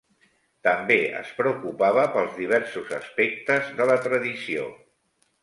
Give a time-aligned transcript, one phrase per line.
[0.67, 4.67] També es preocupava pels diversos aspectes de la tradició.